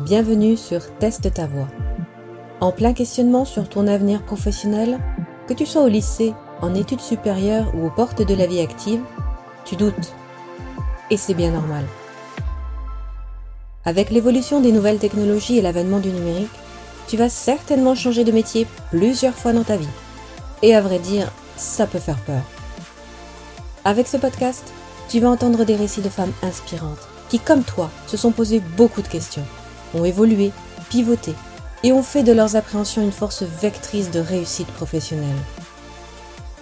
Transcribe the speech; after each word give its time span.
Bienvenue 0.00 0.56
sur 0.56 0.80
Teste 0.96 1.32
ta 1.34 1.46
voix. 1.46 1.68
En 2.60 2.72
plein 2.72 2.94
questionnement 2.94 3.44
sur 3.44 3.68
ton 3.68 3.86
avenir 3.86 4.24
professionnel, 4.24 4.98
que 5.46 5.52
tu 5.52 5.66
sois 5.66 5.82
au 5.82 5.88
lycée, 5.88 6.32
en 6.62 6.74
études 6.74 7.00
supérieures 7.00 7.72
ou 7.74 7.86
aux 7.86 7.90
portes 7.90 8.22
de 8.22 8.34
la 8.34 8.46
vie 8.46 8.60
active, 8.60 9.02
tu 9.66 9.76
doutes. 9.76 10.14
Et 11.10 11.18
c'est 11.18 11.34
bien 11.34 11.50
normal. 11.50 11.84
Avec 13.84 14.10
l'évolution 14.10 14.60
des 14.60 14.72
nouvelles 14.72 14.98
technologies 14.98 15.58
et 15.58 15.62
l'avènement 15.62 16.00
du 16.00 16.08
numérique, 16.08 16.48
tu 17.06 17.18
vas 17.18 17.28
certainement 17.28 17.94
changer 17.94 18.24
de 18.24 18.32
métier 18.32 18.66
plusieurs 18.90 19.34
fois 19.34 19.52
dans 19.52 19.64
ta 19.64 19.76
vie. 19.76 19.86
Et 20.62 20.74
à 20.74 20.80
vrai 20.80 21.00
dire, 21.00 21.30
ça 21.56 21.86
peut 21.86 21.98
faire 21.98 22.18
peur. 22.20 22.42
Avec 23.84 24.08
ce 24.08 24.16
podcast, 24.16 24.72
tu 25.08 25.20
vas 25.20 25.28
entendre 25.28 25.64
des 25.64 25.76
récits 25.76 26.00
de 26.00 26.08
femmes 26.08 26.32
inspirantes 26.42 27.08
qui, 27.28 27.38
comme 27.38 27.62
toi, 27.62 27.90
se 28.06 28.16
sont 28.16 28.32
posées 28.32 28.62
beaucoup 28.76 29.02
de 29.02 29.08
questions, 29.08 29.44
ont 29.94 30.04
évolué, 30.04 30.52
pivoté 30.90 31.34
et 31.82 31.92
ont 31.92 32.02
fait 32.02 32.22
de 32.22 32.32
leurs 32.32 32.56
appréhensions 32.56 33.02
une 33.02 33.12
force 33.12 33.42
vectrice 33.42 34.10
de 34.10 34.20
réussite 34.20 34.68
professionnelle. 34.68 35.36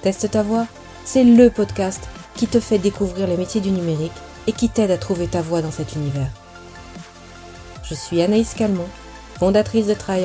Teste 0.02 0.30
ta 0.30 0.42
voix, 0.42 0.66
c'est 1.04 1.24
le 1.24 1.50
podcast 1.50 2.08
qui 2.34 2.46
te 2.46 2.60
fait 2.60 2.78
découvrir 2.78 3.26
les 3.26 3.36
métiers 3.36 3.60
du 3.60 3.70
numérique 3.70 4.12
et 4.46 4.52
qui 4.52 4.68
t'aide 4.68 4.90
à 4.90 4.98
trouver 4.98 5.26
ta 5.26 5.42
voie 5.42 5.62
dans 5.62 5.70
cet 5.70 5.94
univers. 5.94 6.30
Je 7.82 7.94
suis 7.94 8.22
Anaïs 8.22 8.54
Calmont, 8.54 8.88
fondatrice 9.38 9.86
de 9.86 9.94
Try 9.94 10.22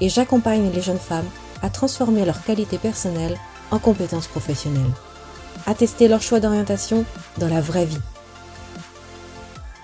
et 0.00 0.08
j'accompagne 0.08 0.70
les 0.74 0.82
jeunes 0.82 0.98
femmes 0.98 1.28
à 1.62 1.70
transformer 1.70 2.24
leurs 2.24 2.42
qualités 2.42 2.78
personnelles 2.78 3.36
en 3.70 3.78
compétences 3.78 4.26
professionnelles 4.26 4.92
à 5.66 5.74
tester 5.74 6.08
leur 6.08 6.22
choix 6.22 6.40
d'orientation 6.40 7.04
dans 7.38 7.48
la 7.48 7.60
vraie 7.60 7.84
vie. 7.84 8.00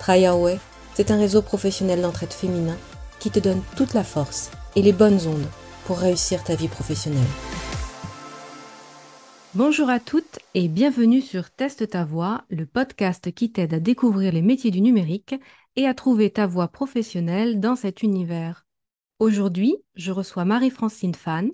Way, 0.07 0.59
c'est 0.97 1.11
un 1.11 1.19
réseau 1.19 1.43
professionnel 1.43 2.01
d'entraide 2.01 2.33
féminin 2.33 2.75
qui 3.19 3.29
te 3.29 3.37
donne 3.37 3.61
toute 3.75 3.93
la 3.93 4.03
force 4.03 4.49
et 4.75 4.81
les 4.81 4.93
bonnes 4.93 5.27
ondes 5.27 5.45
pour 5.85 5.99
réussir 5.99 6.43
ta 6.43 6.55
vie 6.55 6.67
professionnelle. 6.67 7.21
Bonjour 9.53 9.91
à 9.91 9.99
toutes 9.99 10.39
et 10.55 10.67
bienvenue 10.67 11.21
sur 11.21 11.51
Teste 11.51 11.87
ta 11.91 12.03
voix, 12.03 12.45
le 12.49 12.65
podcast 12.65 13.31
qui 13.31 13.51
t'aide 13.51 13.75
à 13.75 13.79
découvrir 13.79 14.33
les 14.33 14.41
métiers 14.41 14.71
du 14.71 14.81
numérique 14.81 15.35
et 15.75 15.85
à 15.85 15.93
trouver 15.93 16.31
ta 16.31 16.47
voie 16.47 16.69
professionnelle 16.69 17.59
dans 17.59 17.75
cet 17.75 18.01
univers. 18.01 18.65
Aujourd'hui, 19.19 19.75
je 19.93 20.11
reçois 20.11 20.45
Marie-Francine 20.45 21.13
Fan, 21.13 21.51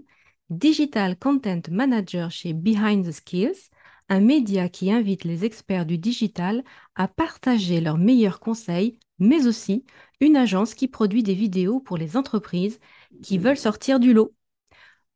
Digital 0.51 1.19
Content 1.19 1.63
Manager 1.69 2.31
chez 2.31 2.53
Behind 2.53 3.05
the 3.05 3.11
Skills, 3.11 3.71
un 4.07 4.21
média 4.21 4.69
qui 4.69 4.89
invite 4.89 5.25
les 5.25 5.43
experts 5.43 5.85
du 5.85 5.97
digital 5.97 6.63
à 6.95 7.09
partager 7.09 7.81
leurs 7.81 7.97
meilleurs 7.97 8.39
conseils, 8.39 8.99
mais 9.19 9.47
aussi 9.47 9.85
une 10.19 10.37
agence 10.37 10.73
qui 10.73 10.87
produit 10.87 11.23
des 11.23 11.33
vidéos 11.33 11.79
pour 11.79 11.97
les 11.97 12.17
entreprises 12.17 12.79
qui 13.21 13.37
veulent 13.37 13.57
sortir 13.57 13.99
du 13.99 14.13
lot. 14.13 14.33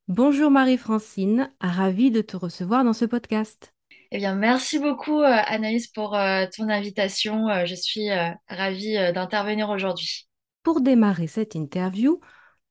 Bonjour 0.07 0.51
Marie-Francine, 0.51 1.51
ravie 1.59 2.11
de 2.11 2.21
te 2.21 2.37
recevoir 2.37 2.83
dans 2.83 2.93
ce 2.93 3.05
podcast. 3.05 3.73
Eh 4.11 4.19
bien, 4.19 4.35
merci 4.35 4.79
beaucoup 4.79 5.19
euh, 5.19 5.41
Anaïs 5.47 5.87
pour 5.87 6.15
euh, 6.15 6.45
ton 6.55 6.69
invitation. 6.69 7.49
Euh, 7.49 7.65
je 7.65 7.75
suis 7.75 8.07
ravie 8.47 8.95
d'intervenir 9.13 9.69
aujourd'hui. 9.69 10.27
Pour 10.63 10.81
démarrer 10.81 11.27
cette 11.27 11.55
interview, 11.55 12.21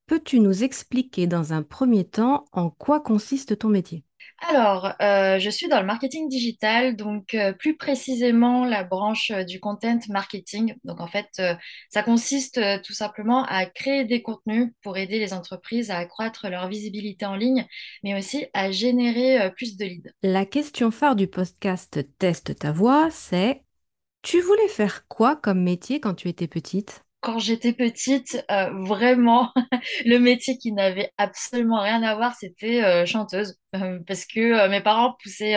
peux-tu 0.07 0.41
nous 0.41 0.65
expliquer 0.65 1.27
dans 1.27 1.53
un 1.53 1.63
premier 1.63 2.05
temps 2.05 2.47
en 2.53 2.71
quoi 2.71 3.01
consiste 3.01 3.59
ton 3.59 3.69
métier? 3.69 4.05
Alors, 4.39 4.93
euh, 5.01 5.39
je 5.39 5.49
suis 5.49 5.67
dans 5.67 5.81
le 5.81 5.87
marketing 5.87 6.29
digital, 6.29 6.95
donc 6.95 7.35
euh, 7.35 7.53
plus 7.53 7.77
précisément 7.77 8.67
la 8.67 8.85
branche 8.85 9.31
euh, 9.31 9.45
du 9.45 9.61
content 9.61 9.99
marketing. 10.11 10.75
Donc 10.85 11.01
en 11.01 11.07
fait, 11.07 11.43
ça 11.89 12.03
consiste 12.03 12.61
tout 12.83 12.93
simplement 12.93 13.45
à 13.45 13.67
créer 13.67 14.05
des 14.05 14.23
contenus 14.23 14.73
pour 14.83 14.99
aider 14.99 15.19
les 15.19 15.33
entreprises 15.33 15.91
à 15.91 15.97
accroître 15.97 16.49
leur 16.49 16.69
visibilité 16.69 17.25
en 17.25 17.35
ligne, 17.35 17.67
mais 18.05 18.17
aussi 18.17 18.47
à 18.53 18.71
générer 18.71 19.51
plus 19.57 19.77
de 19.77 19.85
leads. 19.85 20.11
La 20.23 20.45
question 20.45 20.91
phare 20.91 21.17
du 21.17 21.27
podcast 21.29 21.99
Teste 22.19 22.59
ta 22.59 22.73
voix, 22.73 23.09
c'est 23.11 23.63
tu 24.23 24.41
voulais 24.41 24.69
faire 24.69 25.07
quoi 25.09 25.37
comme 25.37 25.63
métier 25.63 26.01
quand 26.01 26.15
tu 26.15 26.29
étais 26.29 26.49
petite? 26.49 27.06
Quand 27.27 27.41
j'étais 27.41 27.73
petite, 27.73 28.45
euh, 28.53 28.71
vraiment, 28.85 29.53
le 30.05 30.19
métier 30.19 30.59
qui 30.59 30.71
n'avait 30.71 31.11
absolument 31.19 31.81
rien 31.81 32.01
à 32.05 32.15
voir, 32.15 32.37
c'était 32.37 32.85
euh, 32.85 33.05
chanteuse. 33.05 33.59
Euh, 33.75 33.99
parce 34.07 34.25
que 34.27 34.69
mes 34.69 34.81
parents 34.81 35.17
poussaient 35.21 35.57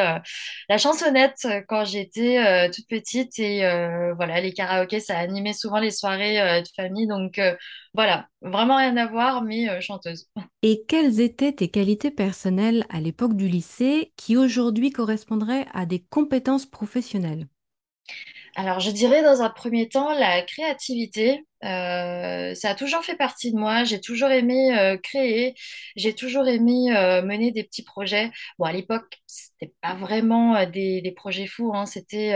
la 0.68 0.78
chansonnette 0.80 1.48
quand 1.68 1.86
j'étais 1.86 2.70
toute 2.72 2.88
petite. 2.90 3.38
Et 3.38 3.60
voilà, 4.16 4.42
les 4.42 4.52
karaokés, 4.52 5.00
ça 5.00 5.18
animait 5.18 5.54
souvent 5.54 5.80
les 5.80 5.92
soirées 5.92 6.62
de 6.62 6.68
famille. 6.76 7.08
Donc 7.08 7.40
voilà, 7.94 8.28
vraiment 8.42 8.78
rien 8.78 8.98
à 8.98 9.06
voir, 9.06 9.44
mais 9.44 9.80
chanteuse. 9.80 10.28
Et 10.64 10.84
quelles 10.88 11.22
étaient 11.22 11.54
tes 11.54 11.70
qualités 11.70 12.12
personnelles 12.12 12.84
à 12.90 13.00
l'époque 13.00 13.38
du 13.38 13.48
lycée 13.48 14.12
qui 14.18 14.36
aujourd'hui 14.36 14.90
correspondraient 14.90 15.68
à 15.74 15.86
des 15.86 16.04
compétences 16.10 16.66
professionnelles? 16.66 17.48
Alors, 18.56 18.80
je 18.80 18.92
dirais 18.92 19.24
dans 19.24 19.42
un 19.42 19.50
premier 19.50 19.88
temps 19.88 20.12
la 20.12 20.42
créativité. 20.42 21.46
Euh, 21.66 22.56
ça 22.56 22.70
a 22.72 22.76
toujours 22.76 23.04
fait 23.04 23.16
partie 23.16 23.52
de 23.52 23.58
moi. 23.58 23.84
J'ai 23.84 24.00
toujours 24.00 24.30
aimé 24.30 24.78
euh, 24.78 24.98
créer. 24.98 25.56
J'ai 25.96 26.16
toujours 26.16 26.48
aimé 26.48 26.96
euh, 26.96 27.22
mener 27.22 27.52
des 27.52 27.64
petits 27.64 27.84
projets. 27.84 28.32
Bon, 28.58 28.66
à 28.66 28.72
l'époque, 28.72 29.20
c'était 29.28 29.74
pas 29.82 29.96
vraiment 29.96 30.66
des, 30.66 31.14
projets 31.16 31.48
fous. 31.48 31.72
Hein. 31.74 31.86
C'était, 31.86 32.34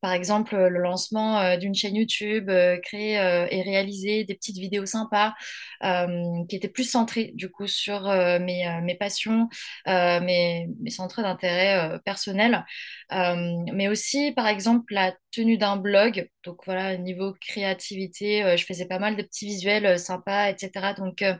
par 0.00 0.12
exemple, 0.12 0.56
le 0.56 0.80
lancement 0.80 1.56
d'une 1.56 1.74
chaîne 1.74 1.94
YouTube, 1.94 2.50
créer 2.82 3.14
et 3.50 3.62
réaliser 3.62 4.24
des 4.24 4.34
petites 4.34 4.56
vidéos 4.56 4.86
sympas 4.86 5.34
qui 5.82 6.56
étaient 6.56 6.68
plus 6.68 6.88
centrées 6.90 7.32
du 7.34 7.50
coup 7.50 7.66
sur 7.66 8.02
mes, 8.08 8.80
mes 8.82 8.94
passions, 8.96 9.48
mes, 9.86 10.68
mes 10.80 10.90
centres 10.90 11.22
d'intérêt 11.22 12.00
personnels, 12.04 12.64
mais 13.10 13.88
aussi, 13.88 14.32
par 14.32 14.48
exemple, 14.48 14.94
la 14.94 15.14
tenue 15.30 15.58
d'un 15.58 15.76
blog. 15.76 16.28
Donc 16.44 16.64
voilà, 16.66 16.96
niveau 16.96 17.34
créativité, 17.40 18.56
je 18.56 18.64
faisais 18.64 18.86
pas 18.86 18.98
mal 18.98 19.16
de 19.16 19.22
petits 19.22 19.46
visuels 19.46 19.86
euh, 19.86 19.96
sympas, 19.98 20.50
etc. 20.50 20.94
Donc, 20.94 21.22
euh, 21.22 21.34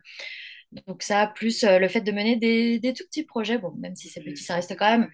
donc 0.87 1.03
ça, 1.03 1.29
plus 1.29 1.65
euh, 1.65 1.79
le 1.79 1.89
fait 1.89 2.01
de 2.01 2.13
mener 2.13 2.37
des, 2.37 2.79
des, 2.81 2.95
tout 2.95 3.05
petits 3.05 3.25
projets, 3.25 3.59
bon, 3.59 3.73
même 3.79 3.95
si 3.97 4.09
c'est 4.09 4.23
petit, 4.23 4.43
ça 4.43 4.57
reste 4.57 4.77
quand 4.77 4.99
même 4.99 5.11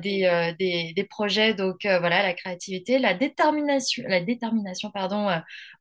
des, 0.00 0.54
des, 0.58 0.92
des, 0.94 1.04
projets. 1.04 1.54
Donc 1.54 1.80
voilà, 1.84 2.22
la 2.22 2.34
créativité, 2.34 2.98
la 2.98 3.14
détermination, 3.14 4.04
la 4.08 4.20
détermination 4.20 4.90
pardon, 4.90 5.28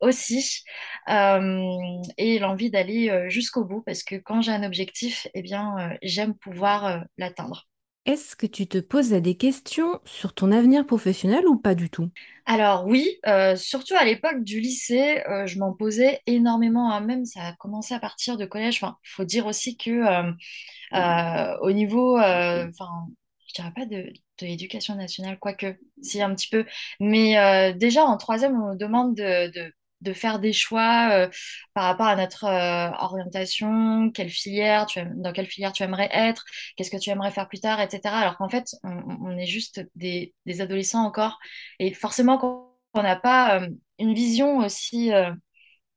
aussi, 0.02 0.64
et 1.08 2.40
l'envie 2.40 2.72
d'aller 2.72 3.30
jusqu'au 3.30 3.66
bout, 3.66 3.82
parce 3.82 4.04
que 4.04 4.16
quand 4.16 4.42
j'ai 4.42 4.52
un 4.52 4.64
objectif, 4.64 5.28
eh 5.34 5.42
bien, 5.42 5.98
j'aime 6.02 6.36
pouvoir 6.36 7.04
l'atteindre. 7.18 7.69
Est-ce 8.06 8.36
que 8.36 8.48
tu 8.48 8.68
te 8.68 8.78
posais 8.80 9.22
des 9.22 9.36
questions 9.36 10.00
sur 10.06 10.34
ton 10.34 10.52
avenir 10.52 10.86
professionnel 10.86 11.46
ou 11.48 11.58
pas 11.58 11.76
du 11.76 11.90
tout? 11.90 12.10
Alors 12.46 12.88
oui, 12.88 13.20
euh, 13.28 13.56
surtout 13.56 13.94
à 13.96 14.06
l'époque 14.06 14.44
du 14.44 14.60
lycée, 14.60 15.22
euh, 15.28 15.46
je 15.46 15.60
m'en 15.60 15.74
posais 15.74 16.22
énormément. 16.26 16.92
Hein. 16.92 17.02
Même 17.02 17.26
ça 17.26 17.42
a 17.44 17.54
commencé 17.54 17.94
à 17.94 18.00
partir 18.00 18.38
de 18.38 18.46
collège. 18.46 18.78
Enfin, 18.82 18.98
faut 19.04 19.26
dire 19.26 19.46
aussi 19.46 19.78
que 19.78 19.92
euh, 20.94 21.58
au 21.62 21.72
niveau, 21.72 22.18
enfin, 22.18 23.08
je 23.48 23.54
dirais 23.54 23.74
pas 23.76 23.86
de, 23.86 24.12
l'éducation 24.42 24.96
nationale, 24.96 25.38
quoique, 25.38 25.78
si 26.02 26.22
un 26.22 26.34
petit 26.34 26.50
peu. 26.50 26.66
Mais 27.00 27.74
déjà 27.76 28.06
en 28.06 28.18
troisième, 28.18 28.60
on 28.60 28.72
nous 28.72 28.78
demande 28.78 29.16
de 29.16 29.52
de 29.52 29.72
faire 30.14 30.40
des 30.40 30.54
choix 30.54 31.10
euh, 31.12 31.30
par 31.74 31.86
rapport 31.86 32.08
à 32.08 32.16
notre 32.16 32.46
euh, 32.46 32.92
orientation, 33.00 34.12
quelle 34.12 34.30
filière 34.30 34.86
dans 35.16 35.34
quelle 35.34 35.46
filière 35.46 35.74
tu 35.74 35.84
aimerais 35.84 36.10
être, 36.12 36.46
qu'est-ce 36.76 36.92
que 36.92 36.98
tu 36.98 37.10
aimerais 37.10 37.32
faire 37.32 37.48
plus 37.48 37.60
tard, 37.60 37.82
etc. 37.82 38.02
Alors 38.06 38.38
qu'en 38.38 38.50
fait, 38.50 38.76
on, 38.84 39.38
est 39.38 39.46
juste 39.46 39.82
des, 39.96 40.34
des, 40.46 40.62
adolescents 40.62 41.06
encore. 41.06 41.40
Et 41.80 41.94
forcément, 41.94 42.38
quand 42.38 42.74
on 42.94 43.04
n'a 43.04 43.16
pas 43.16 43.60
euh, 43.60 43.70
une 44.00 44.14
vision 44.14 44.58
aussi 44.58 45.12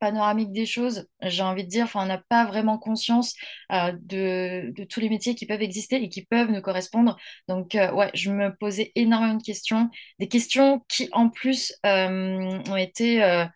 panoramique 0.03 0.51
des 0.51 0.67
choses, 0.67 1.07
j'ai 1.23 1.45
envie 1.45 1.63
de 1.63 1.69
dire, 1.69 1.85
enfin, 1.85 2.03
on 2.03 2.07
n'a 2.07 2.19
pas 2.19 2.45
vraiment 2.45 2.77
conscience 2.77 3.37
euh, 3.71 3.93
de, 4.03 4.75
tous 4.87 4.99
les 4.99 5.09
métiers 5.09 5.37
qui 5.37 5.47
peuvent 5.47 5.63
exister 5.63 6.03
et 6.03 6.09
qui 6.09 6.27
peuvent 6.27 6.51
nous 6.51 6.61
correspondre. 6.61 7.17
Donc, 7.47 7.77
euh, 7.77 7.93
ouais, 7.93 8.11
je 8.13 8.33
me 8.33 8.53
posais 8.57 8.91
énormément 8.97 9.37
de 9.37 9.43
questions, 9.45 9.91
des 10.19 10.27
questions 10.27 10.85
qui, 10.89 11.09
en 11.13 11.29
plus, 11.29 11.73
euh, 11.87 12.59
ont 12.69 12.77
été 12.77 13.47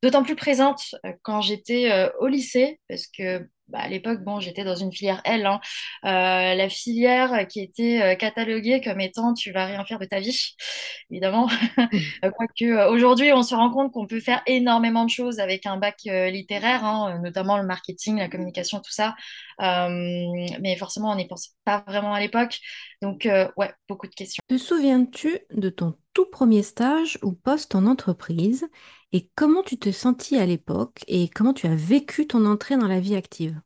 d'autant 0.00 0.22
plus 0.22 0.36
présentes 0.36 0.94
quand 1.22 1.40
j'étais 1.40 2.08
au 2.20 2.28
lycée, 2.28 2.78
parce 2.88 3.08
que 3.08 3.44
bah, 3.68 3.80
à 3.80 3.88
l'époque, 3.88 4.22
bon, 4.22 4.38
j'étais 4.38 4.62
dans 4.62 4.76
une 4.76 4.92
filière 4.92 5.20
L, 5.24 5.44
hein. 5.44 5.60
euh, 6.04 6.54
la 6.54 6.68
filière 6.68 7.48
qui 7.48 7.60
était 7.60 8.00
euh, 8.00 8.14
cataloguée 8.14 8.80
comme 8.80 9.00
étant 9.00 9.34
tu 9.34 9.50
vas 9.50 9.66
rien 9.66 9.84
faire 9.84 9.98
de 9.98 10.04
ta 10.04 10.20
vie, 10.20 10.54
évidemment. 11.10 11.48
Euh, 12.24 12.30
quoique 12.30 12.88
aujourd'hui, 12.88 13.32
on 13.32 13.42
se 13.42 13.54
rend 13.54 13.70
compte 13.70 13.92
qu'on 13.92 14.06
peut 14.06 14.20
faire 14.20 14.42
énormément 14.46 15.04
de 15.04 15.10
choses 15.10 15.38
avec 15.38 15.66
un 15.66 15.76
bac 15.76 15.96
littéraire, 16.04 16.84
hein, 16.84 17.20
notamment 17.22 17.58
le 17.58 17.64
marketing, 17.64 18.18
la 18.18 18.28
communication, 18.28 18.78
tout 18.78 18.90
ça. 18.90 19.14
mais 19.58 20.76
forcément, 20.78 21.10
on 21.12 21.16
n'y 21.16 21.26
pensait 21.26 21.50
pas 21.64 21.84
vraiment 21.86 22.14
à 22.14 22.20
l'époque. 22.20 22.58
Donc, 23.02 23.28
ouais, 23.56 23.72
beaucoup 23.88 24.06
de 24.06 24.14
questions. 24.14 24.40
Te 24.48 24.56
souviens-tu 24.56 25.38
de 25.52 25.68
ton 25.68 25.96
tout 26.16 26.24
premier 26.24 26.62
stage 26.62 27.18
ou 27.22 27.32
poste 27.32 27.74
en 27.74 27.84
entreprise 27.84 28.66
et 29.12 29.28
comment 29.34 29.62
tu 29.62 29.78
te 29.78 29.92
sentis 29.92 30.38
à 30.38 30.46
l'époque 30.46 31.04
et 31.08 31.28
comment 31.28 31.52
tu 31.52 31.66
as 31.66 31.74
vécu 31.74 32.26
ton 32.26 32.46
entrée 32.46 32.78
dans 32.78 32.88
la 32.88 33.00
vie 33.00 33.16
active? 33.16 33.60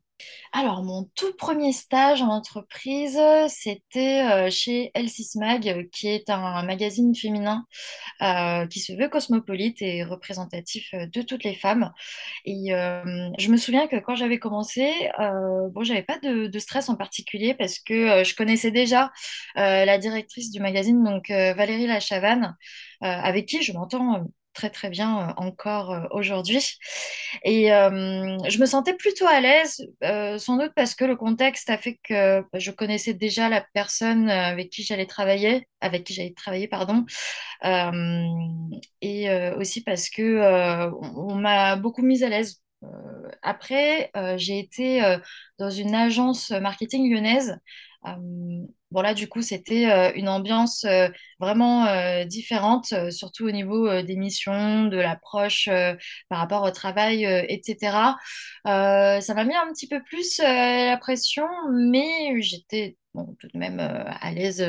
Alors, 0.53 0.83
mon 0.83 1.09
tout 1.15 1.33
premier 1.37 1.73
stage 1.73 2.23
en 2.23 2.29
entreprise, 2.29 3.21
c'était 3.49 4.23
euh, 4.23 4.51
chez 4.51 4.91
L6 4.97 5.39
Mag, 5.39 5.69
euh, 5.69 5.85
qui 5.93 6.09
est 6.09 6.29
un 6.29 6.65
magazine 6.65 7.15
féminin 7.15 7.67
euh, 8.21 8.67
qui 8.67 8.81
se 8.81 8.93
veut 8.93 9.09
cosmopolite 9.09 9.81
et 9.81 10.03
représentatif 10.03 10.93
de 10.93 11.23
toutes 11.23 11.45
les 11.45 11.55
femmes. 11.55 11.93
Et 12.45 12.71
je 12.71 13.51
me 13.51 13.57
souviens 13.57 13.87
que 13.87 13.97
quand 13.97 14.17
j'avais 14.17 14.39
commencé, 14.39 14.93
bon, 15.19 15.83
j'avais 15.83 16.03
pas 16.03 16.19
de, 16.19 16.59
stress 16.59 16.89
en 16.89 16.97
particulier 16.97 17.55
parce 17.55 17.79
que 17.79 18.25
je 18.25 18.35
connaissais 18.35 18.71
déjà 18.71 19.13
la 19.55 19.99
directrice 19.99 20.51
du 20.51 20.61
magazine, 20.61 21.03
donc 21.03 21.29
Valérie 21.31 21.87
Lachavanne, 21.87 22.57
avec 23.01 23.47
qui 23.47 23.63
je 23.63 23.73
m'entends. 23.73 24.27
Très 24.53 24.71
très 24.71 24.91
bien 24.91 25.31
euh, 25.31 25.33
encore 25.37 25.93
euh, 25.93 26.07
aujourd'hui. 26.11 26.79
Et 27.45 27.69
je 27.69 28.61
me 28.61 28.67
sentais 28.67 28.95
plutôt 28.95 29.27
à 29.27 29.41
l'aise, 29.41 29.87
sans 30.39 30.57
doute 30.57 30.73
parce 30.75 30.95
que 30.95 31.05
le 31.05 31.17
contexte 31.17 31.71
a 31.71 31.79
fait 31.79 31.99
que 32.03 32.41
bah, 32.53 32.59
je 32.59 32.71
connaissais 32.71 33.15
déjà 33.15 33.49
la 33.49 33.65
personne 33.75 34.29
euh, 34.29 34.45
avec 34.45 34.71
qui 34.71 34.83
j'allais 34.83 35.07
travailler, 35.07 35.67
avec 35.81 36.05
qui 36.05 36.15
j'allais 36.15 36.33
travailler, 36.35 36.69
pardon. 36.69 37.05
Et 39.03 39.31
aussi 39.57 39.83
parce 39.83 40.09
euh, 40.19 40.91
on, 41.01 41.35
m'a 41.35 41.77
beaucoup 41.77 42.03
mise 42.03 42.23
à 42.23 42.29
l'aise. 42.29 42.63
Après, 43.43 44.11
j'ai 44.37 44.59
été 44.59 45.03
dans 45.59 45.71
une 45.71 45.95
agence 45.95 46.51
marketing 46.51 47.13
lyonnaise. 47.13 47.59
Bon 48.91 49.03
là, 49.03 49.15
du 49.15 49.29
coup, 49.29 49.41
c'était 49.41 49.89
euh, 49.91 50.13
une 50.17 50.29
ambiance 50.29 50.85
euh, 50.85 51.09
vraiment 51.39 51.87
euh, 51.87 52.25
différente, 52.25 52.93
surtout 53.11 53.47
au 53.47 53.51
niveau 53.53 54.03
des 54.03 54.17
missions, 54.17 54.87
de 54.87 54.97
l'approche 54.97 55.69
par 56.29 56.39
rapport 56.41 56.63
au 56.65 56.71
travail, 56.73 57.25
etc. 57.49 58.17
Ça 58.65 59.35
m'a 59.35 59.45
mis 59.45 59.55
un 59.55 59.73
petit 59.73 59.89
peu 59.89 60.03
plus 60.03 60.39
la 60.39 60.97
pression, 60.99 61.47
mais 61.73 62.41
j'étais 62.43 62.97
bon, 63.15 63.37
tout 63.39 63.49
de 63.53 63.59
même 63.59 63.79
à 63.81 64.33
l'aise 64.33 64.65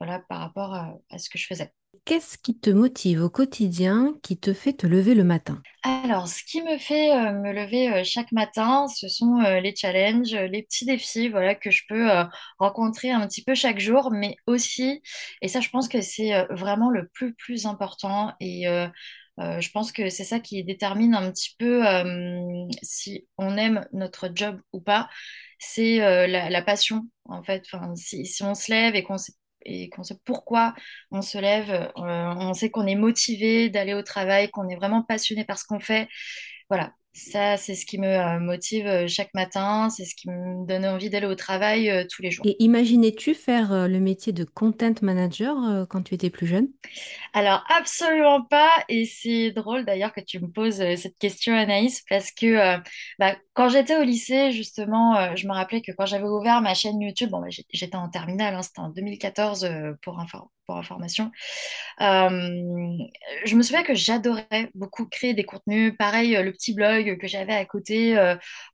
voilà, 0.00 0.20
par 0.28 0.40
rapport 0.40 0.74
à 0.74 1.18
ce 1.18 1.28
que 1.28 1.38
je 1.38 1.46
faisais. 1.46 1.70
Qu'est-ce 2.04 2.38
qui 2.38 2.58
te 2.58 2.70
motive 2.70 3.22
au 3.22 3.30
quotidien, 3.30 4.14
qui 4.22 4.38
te 4.38 4.52
fait 4.52 4.72
te 4.72 4.86
lever 4.86 5.14
le 5.14 5.24
matin? 5.24 5.62
Alors, 5.82 6.28
ce 6.28 6.42
qui 6.44 6.60
me 6.62 6.76
fait 6.78 7.10
euh, 7.10 7.32
me 7.32 7.52
lever 7.52 7.92
euh, 7.92 8.02
chaque 8.04 8.32
matin, 8.32 8.86
ce 8.88 9.08
sont 9.08 9.40
euh, 9.40 9.60
les 9.60 9.74
challenges, 9.74 10.34
les 10.34 10.62
petits 10.62 10.84
défis, 10.84 11.28
voilà, 11.28 11.54
que 11.54 11.70
je 11.70 11.84
peux 11.88 12.08
rencontrer 12.58 13.10
un 13.10 13.26
petit 13.26 13.44
peu 13.44 13.54
chaque 13.54 13.80
jour, 13.80 14.10
mais 14.10 14.36
aussi, 14.46 15.02
et 15.40 15.48
ça, 15.48 15.60
je 15.60 15.70
pense 15.70 15.88
que 15.88 16.00
c'est 16.00 16.46
vraiment 16.50 16.90
le 16.90 17.08
plus 17.08 17.34
plus 17.34 17.66
important, 17.66 18.32
et 18.40 18.64
je 19.38 19.70
pense 19.70 19.92
que 19.92 20.08
c'est 20.10 20.24
ça 20.24 20.40
qui 20.40 20.62
détermine 20.64 21.14
un 21.14 21.30
petit 21.30 21.54
peu 21.58 21.82
si 22.82 23.26
on 23.38 23.56
aime 23.56 23.86
notre 23.92 24.30
job 24.34 24.60
ou 24.72 24.80
pas, 24.80 25.08
c'est 25.58 25.98
la, 26.26 26.62
passion, 26.62 27.06
en 27.24 27.42
fait. 27.42 27.64
Enfin, 27.72 27.94
si, 27.96 28.42
on 28.42 28.54
se 28.54 28.70
lève 28.70 28.96
et 28.96 29.02
qu'on 29.02 29.18
sait 29.18 29.32
et 29.64 29.88
qu'on 29.90 30.02
sait 30.02 30.18
pourquoi 30.24 30.74
on 31.10 31.22
se 31.22 31.38
lève, 31.38 31.70
euh, 31.70 31.90
on 31.96 32.54
sait 32.54 32.70
qu'on 32.70 32.86
est 32.86 32.94
motivé 32.94 33.68
d'aller 33.68 33.94
au 33.94 34.02
travail, 34.02 34.50
qu'on 34.50 34.68
est 34.68 34.76
vraiment 34.76 35.02
passionné 35.02 35.44
par 35.44 35.58
ce 35.58 35.64
qu'on 35.64 35.80
fait. 35.80 36.08
Voilà, 36.68 36.92
ça, 37.12 37.56
c'est 37.56 37.74
ce 37.74 37.84
qui 37.86 37.98
me 37.98 38.06
euh, 38.06 38.38
motive 38.38 38.86
euh, 38.86 39.08
chaque 39.08 39.34
matin, 39.34 39.90
c'est 39.90 40.04
ce 40.04 40.14
qui 40.14 40.30
me 40.30 40.64
donne 40.64 40.86
envie 40.86 41.10
d'aller 41.10 41.26
au 41.26 41.34
travail 41.34 41.90
euh, 41.90 42.04
tous 42.08 42.22
les 42.22 42.30
jours. 42.30 42.46
Et 42.46 42.54
imaginais-tu 42.62 43.34
faire 43.34 43.72
euh, 43.72 43.88
le 43.88 43.98
métier 43.98 44.32
de 44.32 44.44
content 44.44 44.94
manager 45.02 45.56
euh, 45.64 45.86
quand 45.86 46.02
tu 46.02 46.14
étais 46.14 46.30
plus 46.30 46.46
jeune? 46.46 46.68
Alors, 47.32 47.64
absolument 47.68 48.42
pas. 48.42 48.70
Et 48.88 49.06
c'est 49.06 49.50
drôle 49.50 49.84
d'ailleurs 49.84 50.12
que 50.12 50.20
tu 50.20 50.38
me 50.38 50.48
poses 50.48 50.76
cette 50.96 51.18
question, 51.18 51.52
Anaïs, 51.52 52.04
parce 52.08 52.30
que 52.30 52.78
bah, 53.18 53.36
quand 53.60 53.68
j'étais 53.68 53.94
au 53.98 54.02
lycée, 54.04 54.52
justement, 54.52 55.18
euh, 55.18 55.36
je 55.36 55.46
me 55.46 55.52
rappelais 55.52 55.82
que 55.82 55.92
quand 55.92 56.06
j'avais 56.06 56.24
ouvert 56.24 56.62
ma 56.62 56.72
chaîne 56.72 56.98
YouTube, 56.98 57.30
j'étais 57.70 57.94
en 57.94 58.08
terminale, 58.08 58.54
hein, 58.54 58.62
c'était 58.62 58.80
en 58.80 58.88
2014 58.88 59.64
euh, 59.66 59.92
pour, 60.00 60.18
infor- 60.18 60.48
pour 60.64 60.78
information. 60.78 61.30
Euh, 62.00 62.30
je 63.44 63.56
me 63.56 63.62
souviens 63.62 63.82
que 63.82 63.94
j'adorais 63.94 64.70
beaucoup 64.74 65.06
créer 65.06 65.34
des 65.34 65.44
contenus. 65.44 65.94
Pareil, 65.98 66.34
le 66.42 66.52
petit 66.52 66.72
blog 66.74 67.18
que 67.18 67.26
j'avais 67.26 67.52
à 67.52 67.66
côté. 67.66 68.16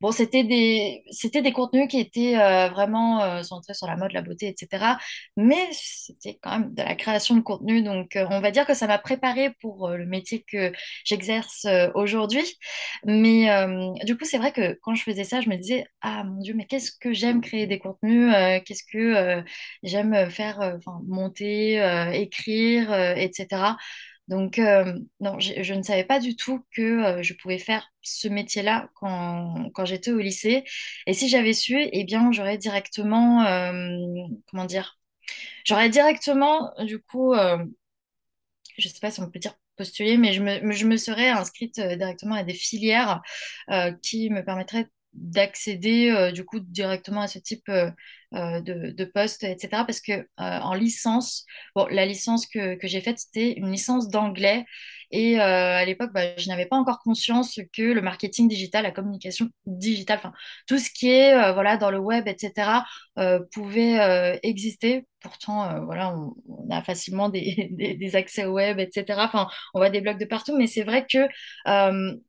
bon, 0.00 0.12
c'était 0.12 0.44
des, 0.44 1.03
c'était 1.11 1.43
des 1.43 1.53
contenus 1.53 1.89
qui 1.89 1.99
étaient 1.99 2.35
vraiment 2.69 3.43
centrés 3.43 3.75
sur 3.75 3.87
la 3.89 3.97
mode, 3.97 4.12
la 4.12 4.23
beauté, 4.23 4.49
etc. 4.49 4.99
Mais 5.37 5.69
c'était 5.73 6.39
quand 6.43 6.50
même 6.59 6.75
de 6.75 6.82
la 6.82 6.94
création 6.94 7.35
de 7.35 7.41
contenu. 7.41 7.82
Donc, 7.82 8.17
on 8.31 8.41
va 8.41 8.50
dire 8.53 8.67
que 8.67 8.75
ça 8.75 8.87
m'a 8.87 8.99
préparé 8.99 9.50
pour 9.61 9.89
le 9.91 10.06
métier 10.06 10.44
que 10.47 10.73
j'exerce 11.05 11.67
aujourd'hui. 11.94 12.44
Mais 13.05 13.49
du 14.05 14.17
coup, 14.17 14.25
c'est 14.25 14.39
vrai 14.39 14.53
que 14.53 14.75
quand 14.82 14.94
je 14.94 15.02
faisais 15.02 15.25
ça, 15.25 15.40
je 15.40 15.49
me 15.49 15.56
disais, 15.56 15.87
ah 16.00 16.25
mon 16.25 16.40
Dieu, 16.40 16.55
mais 16.55 16.67
qu'est-ce 16.67 16.93
que 16.93 17.12
j'aime 17.12 17.40
créer 17.40 17.67
des 17.67 17.78
contenus, 17.78 18.32
euh, 18.34 18.61
qu'est-ce 18.64 18.84
que 18.84 18.99
euh, 18.99 19.43
j'aime 19.82 20.31
faire, 20.31 20.61
euh, 20.61 20.76
enfin, 20.76 21.00
monter, 21.06 21.76
écrire, 22.14 22.93
etc. 23.17 23.76
Donc, 24.28 24.58
non, 25.20 25.38
je, 25.38 25.75
ne 25.75 25.82
savais 25.82 26.05
pas 26.05 26.19
du 26.20 26.34
tout 26.37 26.64
que 26.73 27.23
je 27.23 27.34
pouvais 27.34 27.58
faire 27.58 27.88
ce 28.02 28.28
métier-là 28.28 28.90
quand, 28.94 29.70
quand 29.75 29.84
j'étais 29.84 30.11
au 30.11 30.19
lycée. 30.19 30.64
Et 31.06 31.14
si 31.14 31.29
j'avais 31.29 31.52
su, 31.52 31.79
eh 31.93 32.05
bien, 32.05 32.32
j'aurais 32.32 32.58
directement, 32.58 33.44
comment 34.50 34.64
dire, 34.64 34.99
j'aurais 35.64 35.90
directement, 35.90 36.72
du 36.84 36.99
coup, 37.00 37.34
je 37.34 38.88
ne 38.88 38.93
sais 38.93 39.00
pas 39.00 39.11
si 39.11 39.20
on 39.20 39.31
peut 39.31 39.38
dire 39.38 39.55
postuler, 39.76 40.17
mais 40.17 40.32
je 40.32 40.43
me, 40.43 40.73
je 40.73 40.87
me 40.87 40.96
serais 40.96 41.28
inscrite 41.28 41.78
euh, 41.78 41.96
directement 41.96 42.34
à 42.34 42.44
des 42.44 42.55
filières 42.55 43.23
euh, 43.70 43.93
qui 44.02 44.31
me 44.31 44.44
permettraient 44.44 44.88
d'accéder 45.14 46.11
euh, 46.11 46.31
du 46.32 46.44
coup 46.44 46.61
directement 46.61 47.23
à 47.23 47.28
ce 47.28 47.38
type 47.38 47.64
de, 48.32 48.90
de 48.90 49.05
poste, 49.05 49.44
etc. 49.44 49.84
Parce 49.87 50.00
que 50.00 50.26
en 50.37 50.75
licence, 50.75 51.46
bon, 51.75 51.87
la 51.90 52.05
licence 52.06 52.46
que, 52.46 52.75
que 52.75 52.87
j'ai 52.87 53.00
faite, 53.00 53.19
c'était 53.19 53.52
une 53.52 53.70
licence 53.70 54.08
d'anglais. 54.08 54.64
Et 55.11 55.41
euh, 55.41 55.76
à 55.76 55.85
l'époque, 55.85 56.12
bah, 56.12 56.37
je 56.37 56.49
n'avais 56.49 56.67
pas 56.67 56.76
encore 56.76 57.00
conscience 57.00 57.61
que 57.73 57.82
le 57.82 58.00
marketing 58.00 58.49
digital, 58.49 58.82
la 58.82 58.91
communication 58.91 59.49
digitale, 59.67 60.20
tout 60.67 60.79
ce 60.79 60.91
qui 60.91 61.11
est 61.11 61.35
euh, 61.35 61.53
voilà 61.53 61.76
dans 61.76 61.91
le 61.91 61.99
web, 61.99 62.26
etc. 62.26 62.85
euh, 63.19 63.41
pouvait 63.53 64.38
exister. 64.43 65.06
Pourtant, 65.20 65.85
voilà, 65.85 66.17
on, 66.17 66.70
a 66.70 66.82
facilement 66.82 67.29
des, 67.29 68.11
accès 68.14 68.44
au 68.44 68.53
web, 68.55 68.79
etc. 68.79 69.19
Enfin, 69.25 69.49
on 69.75 69.81
voit 69.81 69.91
des 69.91 70.00
blogs 70.00 70.19
de 70.19 70.25
partout, 70.25 70.56
mais 70.56 70.67
c'est 70.67 70.85
vrai 70.85 71.06
que 71.06 71.26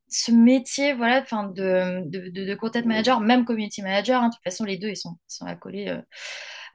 ce 0.09 0.31
métier, 0.31 0.93
voilà, 0.93 1.21
enfin, 1.21 1.51
de, 1.53 2.55
content 2.55 2.81
manager, 2.85 3.19
même 3.19 3.45
community 3.45 3.81
manager, 3.81 4.23
hein, 4.23 4.29
de 4.29 4.33
toute 4.33 4.43
façon, 4.43 4.63
les 4.65 4.77
deux, 4.77 4.89
ils 4.89 4.97
sont, 4.97 5.17
ils 5.29 5.35
sont 5.35 5.45
accolés, 5.45 5.95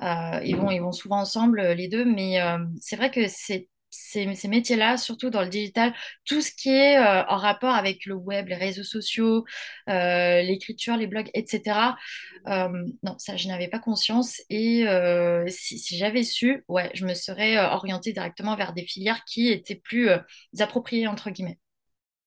ils 0.00 0.56
vont, 0.56 0.71
ils 0.71 0.80
vont 0.80 0.92
souvent 0.92 1.21
ensemble, 1.21 1.61
les 1.61 1.88
deux, 1.88 2.04
mais 2.04 2.38
c'est 2.80 2.97
vrai 2.97 3.11
que 3.11 3.26
c'est 3.28 3.68
ces, 3.92 4.34
ces 4.34 4.49
métiers-là, 4.49 4.96
surtout 4.96 5.30
dans 5.30 5.42
le 5.42 5.49
digital, 5.49 5.92
tout 6.25 6.40
ce 6.40 6.50
qui 6.50 6.70
est 6.70 6.99
euh, 6.99 7.22
en 7.28 7.37
rapport 7.37 7.75
avec 7.75 8.06
le 8.06 8.14
web, 8.14 8.49
les 8.49 8.56
réseaux 8.56 8.82
sociaux, 8.82 9.44
euh, 9.88 10.42
l'écriture, 10.42 10.96
les 10.96 11.06
blogs, 11.06 11.30
etc. 11.34 11.96
Euh, 12.49 12.68
non, 13.02 13.16
ça, 13.18 13.37
je 13.37 13.46
n'avais 13.49 13.68
pas 13.68 13.78
conscience. 13.78 14.40
Et 14.50 14.84
si, 15.49 15.78
si 15.78 15.96
j'avais 15.99 16.25
su, 16.25 16.64
ouais, 16.68 16.90
je 16.94 17.06
me 17.06 17.14
serais 17.14 17.58
orientée 17.58 18.12
directement 18.12 18.56
vers 18.56 18.72
des 18.72 18.84
filières 18.84 19.22
qui 19.25 19.49
étaient 19.49 19.76
plus 19.76 20.08
appropriées, 20.58 21.06
entre 21.06 21.30
guillemets. 21.30 21.58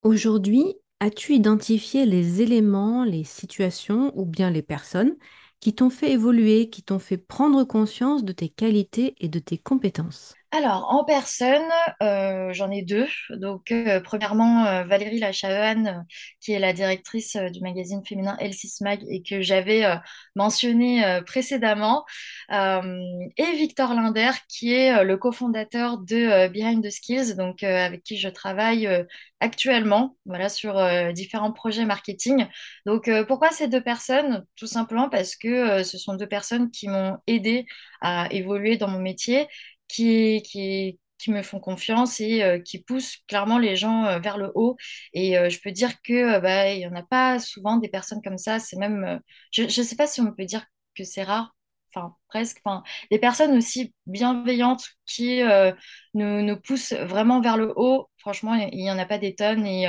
Aujourd'hui, 0.03 0.75
as-tu 0.99 1.33
identifié 1.33 2.05
les 2.05 2.41
éléments, 2.41 3.03
les 3.03 3.23
situations 3.23 4.11
ou 4.15 4.25
bien 4.25 4.51
les 4.51 4.61
personnes 4.61 5.15
qui 5.59 5.73
t'ont 5.73 5.89
fait 5.89 6.11
évoluer, 6.11 6.69
qui 6.69 6.83
t'ont 6.83 6.99
fait 6.99 7.17
prendre 7.17 7.63
conscience 7.63 8.23
de 8.23 8.31
tes 8.33 8.49
qualités 8.49 9.15
et 9.19 9.29
de 9.29 9.39
tes 9.39 9.57
compétences? 9.57 10.35
Alors, 10.57 10.87
en 10.89 11.03
personne, 11.03 11.67
euh, 12.01 12.53
j'en 12.53 12.71
ai 12.71 12.81
deux. 12.81 13.07
Donc, 13.29 13.71
euh, 13.73 13.99
premièrement, 13.99 14.65
euh, 14.65 14.83
Valérie 14.85 15.19
Lachavanne, 15.19 15.87
euh, 15.87 16.01
qui 16.39 16.53
est 16.53 16.59
la 16.59 16.71
directrice 16.71 17.35
du 17.35 17.59
magazine 17.59 18.01
féminin 18.05 18.37
L6 18.39 18.81
Mag 18.81 19.01
et 19.09 19.21
que 19.21 19.41
j'avais 19.41 19.83
mentionné 20.35 21.03
précédemment, 21.25 22.05
et 22.51 23.51
Victor 23.57 23.93
Linder, 23.93 24.31
qui 24.47 24.71
est 24.71 25.03
le 25.03 25.17
cofondateur 25.17 25.97
de 25.97 26.47
Behind 26.47 26.83
the 26.83 26.89
Skills, 26.91 27.35
donc 27.35 27.63
avec 27.63 28.03
qui 28.03 28.17
je 28.17 28.29
travaille 28.29 28.87
actuellement, 29.39 30.15
voilà, 30.25 30.49
sur 30.49 30.79
différents 31.13 31.51
projets 31.51 31.85
marketing. 31.85 32.45
Donc, 32.85 33.09
pourquoi 33.27 33.49
ces 33.51 33.67
deux 33.67 33.81
personnes? 33.81 34.45
Tout 34.55 34.67
simplement 34.67 35.09
parce 35.09 35.35
que 35.35 35.83
ce 35.83 35.97
sont 35.97 36.15
deux 36.15 36.27
personnes 36.27 36.69
qui 36.71 36.87
m'ont 36.87 37.17
aidé 37.27 37.65
à 38.01 38.27
évoluer 38.31 38.77
dans 38.77 38.87
mon 38.87 38.99
métier 38.99 39.47
qui, 39.87 40.41
qui, 40.43 40.99
qui 41.17 41.31
me 41.31 41.41
font 41.41 41.59
confiance 41.59 42.19
et 42.19 42.43
euh, 42.43 42.59
qui 42.59 42.79
poussent 42.83 43.17
clairement 43.27 43.57
les 43.57 43.75
gens 43.75 44.05
euh, 44.05 44.19
vers 44.19 44.37
le 44.37 44.51
haut. 44.55 44.77
Et 45.13 45.37
euh, 45.37 45.49
je 45.49 45.59
peux 45.61 45.71
dire 45.71 46.01
que 46.01 46.39
bah, 46.39 46.71
il 46.73 46.81
y 46.81 46.87
en 46.87 46.95
a 46.95 47.03
pas 47.03 47.39
souvent 47.39 47.77
des 47.77 47.89
personnes 47.89 48.21
comme 48.21 48.37
ça. 48.37 48.59
C'est 48.59 48.77
même, 48.77 49.19
je 49.51 49.63
ne 49.63 49.67
sais 49.69 49.95
pas 49.95 50.07
si 50.07 50.21
on 50.21 50.31
peut 50.33 50.45
dire 50.45 50.65
que 50.95 51.03
c'est 51.03 51.23
rare. 51.23 51.55
enfin 51.93 52.15
presque, 52.29 52.59
enfin 52.65 52.83
des 53.11 53.19
personnes 53.19 53.57
aussi 53.57 53.93
bienveillantes 54.05 54.85
qui 55.05 55.41
nous, 56.13 56.41
nous 56.41 56.57
poussent 56.61 56.93
vraiment 56.93 57.41
vers 57.41 57.57
le 57.57 57.73
haut. 57.75 58.09
Franchement, 58.17 58.55
il 58.55 58.77
n'y 58.77 58.91
en 58.91 58.97
a 58.99 59.05
pas 59.05 59.17
des 59.17 59.35
tonnes 59.35 59.65
et 59.65 59.87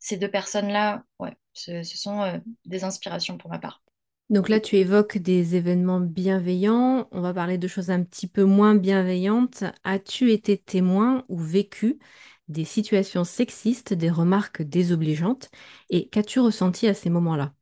ces 0.00 0.16
deux 0.18 0.30
personnes-là, 0.30 1.02
ouais, 1.18 1.32
ce, 1.52 1.82
ce 1.82 1.96
sont 1.98 2.42
des 2.66 2.84
inspirations 2.84 3.38
pour 3.38 3.50
ma 3.50 3.58
part. 3.58 3.83
Donc 4.30 4.48
là, 4.48 4.58
tu 4.60 4.76
évoques 4.76 5.18
des 5.18 5.54
événements 5.56 6.00
bienveillants. 6.00 7.08
On 7.12 7.20
va 7.20 7.34
parler 7.34 7.58
de 7.58 7.68
choses 7.68 7.90
un 7.90 8.02
petit 8.02 8.26
peu 8.26 8.44
moins 8.44 8.74
bienveillantes. 8.74 9.64
As-tu 9.84 10.32
été 10.32 10.56
témoin 10.58 11.24
ou 11.28 11.38
vécu 11.38 11.98
des 12.48 12.64
situations 12.64 13.24
sexistes, 13.24 13.92
des 13.94 14.10
remarques 14.10 14.62
désobligeantes? 14.62 15.50
Et 15.90 16.08
qu'as-tu 16.08 16.40
ressenti 16.40 16.86
à 16.88 16.94
ces 16.94 17.10
moments-là? 17.10 17.54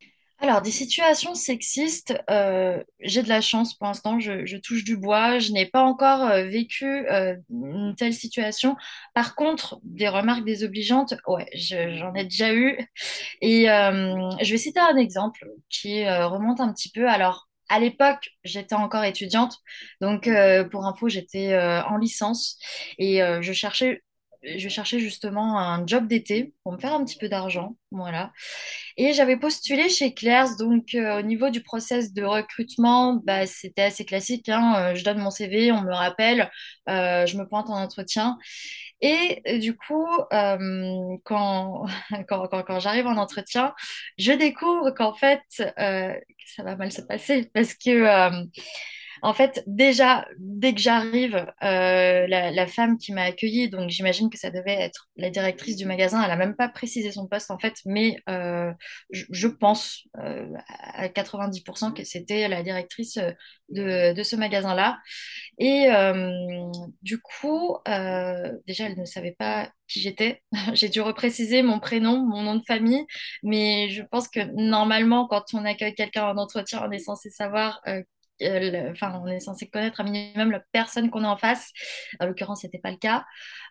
Alors, 0.43 0.61
des 0.61 0.73
situations 0.73 1.37
sexistes, 1.37 2.15
euh, 2.29 2.83
j'ai 2.99 3.23
de 3.23 3.29
la 3.29 3.41
chance 3.41 3.75
pour 3.75 3.87
l'instant, 3.87 4.19
je, 4.19 4.57
touche 4.57 4.83
du 4.83 4.97
bois, 4.97 5.39
je 5.39 5.53
n'ai 5.53 5.67
pas 5.67 5.83
encore 5.85 6.23
euh, 6.23 6.43
vécu 6.43 6.85
euh, 7.09 7.37
une 7.49 7.95
telle 7.97 8.13
situation. 8.13 8.75
Par 9.15 9.37
contre, 9.37 9.79
des 9.85 10.09
remarques 10.09 10.45
désobligeantes, 10.45 11.15
ouais, 11.29 11.47
je- 11.55 11.95
j'en 11.97 12.13
ai 12.15 12.25
déjà 12.25 12.53
eu. 12.55 12.77
Et 13.41 13.67
je 13.67 14.51
vais 14.51 14.59
citer 14.59 14.81
un 14.81 14.97
exemple 14.97 15.47
qui 15.71 16.05
remonte 16.09 16.61
un 16.61 16.73
petit 16.73 16.91
peu. 16.91 17.09
Alors, 17.09 17.49
à 17.69 17.79
l'époque, 17.79 18.31
j'étais 18.45 18.75
encore 18.75 19.05
étudiante, 19.05 19.59
donc 20.01 20.29
pour 20.73 20.87
info, 20.87 21.09
j'étais 21.09 21.57
en 21.59 21.97
licence 21.99 22.59
et 22.99 23.21
je 23.41 23.53
cherchais, 23.53 24.03
je 24.45 24.69
cherchais 24.69 24.99
justement 25.01 25.59
un 25.59 25.87
job 25.87 26.07
d'été 26.09 26.55
pour 26.63 26.73
me 26.73 26.79
faire 26.79 26.93
un 26.95 27.05
petit 27.05 27.17
peu 27.19 27.29
d'argent, 27.29 27.77
voilà. 27.91 28.33
Et 28.97 29.13
j'avais 29.13 29.37
postulé 29.37 29.89
chez 29.89 30.15
Claire's, 30.15 30.57
donc 30.57 30.95
euh, 30.95 31.19
au 31.21 31.23
niveau 31.23 31.51
du 31.51 31.63
process 31.63 32.13
de 32.13 32.23
recrutement, 32.25 33.15
bah, 33.25 33.47
c'était 33.47 33.83
assez 33.83 34.05
classique, 34.05 34.49
hein, 34.49 34.93
euh, 34.93 34.95
je 34.95 35.05
donne 35.05 35.19
mon 35.19 35.31
CV, 35.31 35.73
on 35.73 35.83
me 35.83 35.93
rappelle, 35.93 36.51
euh, 36.89 37.27
je 37.27 37.37
me 37.39 37.47
pointe 37.49 37.71
en 37.71 37.83
entretien. 37.83 38.39
Et 39.01 39.59
du 39.59 39.77
coup, 39.77 40.07
quand, 40.31 41.87
quand, 42.29 42.47
quand, 42.49 42.63
quand 42.63 42.81
j'arrive 42.81 43.07
en 43.07 43.17
entretien, 43.17 43.75
je 44.19 44.33
découvre 44.33 44.91
qu'en 44.93 45.13
fait, 45.15 45.41
ça 45.49 46.63
va 46.63 46.77
mal 46.77 46.93
se 46.93 47.03
passer 47.03 47.51
parce 47.55 47.75
que 47.75 48.45
en 49.23 49.35
fait, 49.35 49.63
déjà, 49.69 50.27
dès 50.39 50.75
que 50.75 50.81
j'arrive, 50.81 51.47
euh, 51.63 52.27
la, 52.27 52.67
femme 52.67 52.99
qui 52.99 53.13
m'a 53.13 53.23
accueillie, 53.23 53.69
donc 53.69 53.89
j'imagine 53.89 54.31
que 54.31 54.39
ça 54.39 54.51
devait 54.51 54.75
être 54.75 55.09
la 55.17 55.31
directrice 55.31 55.77
du 55.77 55.87
magasin, 55.87 56.23
elle 56.25 56.31
a 56.31 56.37
même 56.37 56.57
pas 56.57 56.69
précisé 56.69 57.13
son 57.13 57.29
poste 57.29 57.53
en 57.53 57.59
fait, 57.59 57.75
mais 57.87 58.17
euh, 58.29 58.73
je, 59.11 59.47
pense 59.47 60.09
euh, 60.19 60.49
à 60.69 61.07
90% 61.09 61.93
que 61.93 62.03
c'était 62.03 62.49
la 62.49 62.65
directrice 62.65 63.19
de, 63.69 64.23
ce 64.23 64.35
magasin-là. 64.37 64.99
Et 65.59 65.87
du 67.03 67.21
coup, 67.21 67.77
déjà, 67.87 68.87
elle 68.87 68.99
ne 68.99 69.05
savait 69.05 69.37
pas 69.39 69.71
qui 69.87 70.01
j'étais. 70.01 70.43
J'ai 70.75 70.89
dû 70.89 71.01
repréciser 71.01 71.63
mon 71.63 71.79
prénom, 71.79 72.19
mon 72.27 72.43
nom 72.43 72.57
de 72.57 72.65
famille, 72.67 73.05
mais 73.45 73.89
je 73.91 74.03
pense 74.03 74.29
que 74.29 74.41
normalement, 74.55 75.29
quand 75.29 75.45
on 75.55 75.65
accueille 75.65 75.95
quelqu'un 75.95 76.25
en 76.27 76.37
entretien, 76.39 76.83
on 76.85 76.91
est 76.91 76.99
censé 76.99 77.31
savoir 77.31 77.81
euh, 78.43 78.91
Enfin, 78.91 79.21
on 79.23 79.27
est 79.27 79.41
censé 79.41 79.69
connaître 79.69 80.01
un 80.01 80.05
minimum 80.05 80.51
la 80.51 80.61
personne 80.73 81.11
qu'on 81.11 81.25
a 81.25 81.29
en 81.29 81.37
face. 81.37 81.73
En 82.21 82.27
l'occurrence, 82.27 82.63
c'était 82.63 82.79
pas 82.79 82.91
le 82.91 82.97
cas. 82.97 83.25